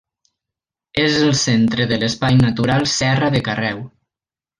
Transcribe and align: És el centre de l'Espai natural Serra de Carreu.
És 1.01 1.17
el 1.25 1.35
centre 1.41 1.85
de 1.91 1.99
l'Espai 2.05 2.39
natural 2.39 2.87
Serra 2.95 3.31
de 3.37 3.43
Carreu. 3.49 3.85